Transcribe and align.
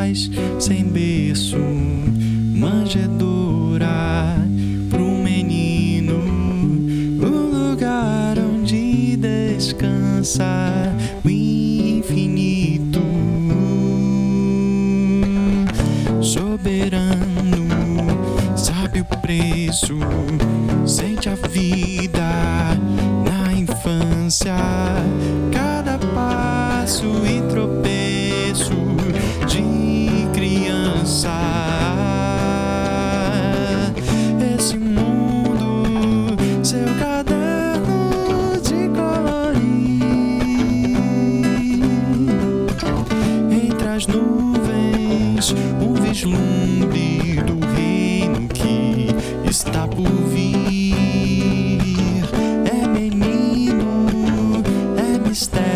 paz, 0.00 0.30
sem 0.58 0.84
berço, 0.84 1.58
manjedoura 2.56 4.34
pro 4.88 5.04
menino, 5.04 6.14
o 7.22 7.70
lugar 7.70 8.38
onde 8.38 9.18
descansa 9.18 10.90
o 11.22 11.28
infinito, 11.28 13.02
soberano, 16.22 17.68
sabe 18.56 19.02
o 19.02 19.04
preço, 19.04 19.98
sente 20.86 21.28
a 21.28 21.34
vida 21.34 22.78
na 23.22 23.52
infância, 23.52 24.56
cada 25.52 25.98
passo 26.14 27.04
e 27.26 27.42
tropeço. 27.50 28.99
Entre 44.00 44.12
as 44.12 44.16
nuvens, 44.16 45.54
um 45.82 45.92
vislumbre 45.92 47.42
do 47.42 47.58
reino 47.74 48.48
que 48.48 49.08
está 49.46 49.86
por 49.86 50.08
vir. 50.28 51.78
É 52.64 52.86
menino, 52.86 54.62
é 54.96 55.28
mistério. 55.28 55.69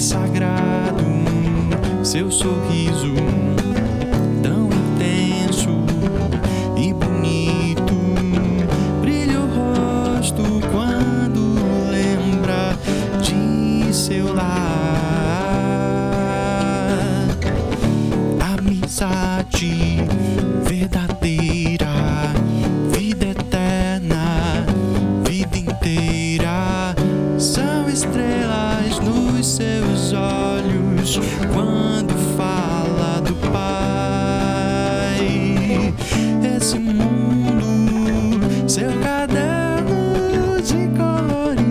Sagrado 0.00 1.04
seu 2.02 2.30
sorriso 2.30 3.14
tão 4.42 4.66
intenso 4.66 5.84
e 6.74 6.92
bonito. 6.94 7.94
Brilha 9.02 9.40
o 9.40 9.46
rosto 9.46 10.42
quando 10.72 11.54
lembra 11.90 12.78
de 13.20 13.94
seu 13.94 14.32
lar. 14.32 14.96
Amizade 18.56 19.99
olhos 30.12 31.18
quando 31.52 32.14
fala 32.36 33.20
do 33.20 33.34
Pai. 33.50 35.20
Esse 36.56 36.78
mundo, 36.78 38.40
seu 38.68 38.90
caderno 39.00 40.60
de 40.62 40.88
colorir. 40.96 41.62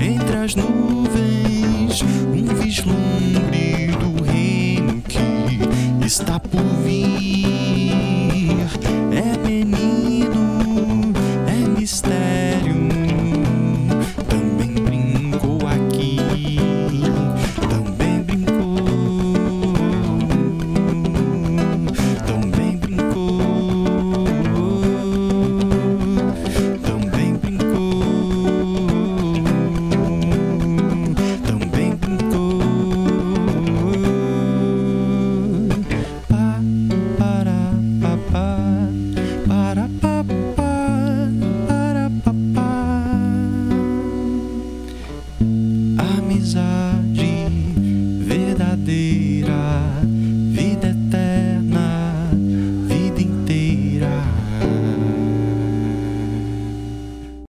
Entre 0.00 0.36
as 0.36 0.54
nuvens, 0.54 2.02
um 2.02 2.54
vislumbre 2.54 3.88
do 3.98 4.22
reino 4.24 5.02
que 5.02 6.04
está 6.04 6.38
por 6.38 6.62